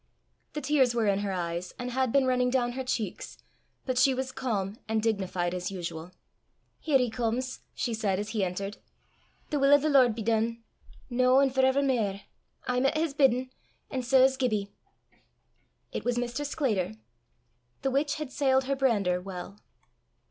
The 0.53 0.61
tears 0.61 0.95
were 0.95 1.05
in 1.05 1.19
her 1.19 1.31
eyes, 1.31 1.75
and 1.77 1.91
had 1.91 2.11
been 2.11 2.25
running 2.25 2.49
down 2.49 2.71
her 2.71 2.83
cheeks, 2.83 3.37
but 3.85 3.99
she 3.99 4.15
was 4.15 4.31
calm 4.31 4.79
and 4.89 4.99
dignified 4.99 5.53
as 5.53 5.69
usual. 5.69 6.09
"Here 6.79 6.97
he 6.97 7.11
comes!" 7.11 7.59
she 7.75 7.93
said 7.93 8.17
as 8.17 8.29
he 8.29 8.43
entered. 8.43 8.77
"The 9.51 9.59
will 9.59 9.71
o' 9.71 9.77
the 9.77 9.89
Lord 9.89 10.15
be 10.15 10.23
dune 10.23 10.63
noo 11.11 11.39
an' 11.39 11.51
for 11.51 11.63
ever 11.63 11.83
mair! 11.83 12.23
I'm 12.65 12.87
at 12.87 12.97
his 12.97 13.13
biddin'. 13.13 13.51
An' 13.91 14.01
sae's 14.01 14.37
Gibbie." 14.37 14.71
It 15.91 16.03
was 16.03 16.17
Mr. 16.17 16.43
Sclater. 16.47 16.93
The 17.83 17.91
witch 17.91 18.15
had 18.15 18.31
sailed 18.31 18.63
her 18.63 18.75
brander 18.75 19.21
well. 19.21 19.59